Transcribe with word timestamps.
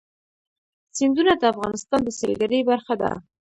سیندونه 0.95 1.33
د 1.37 1.43
افغانستان 1.53 1.99
د 2.03 2.09
سیلګرۍ 2.19 2.59
برخه 2.69 2.93
ده. 3.01 3.11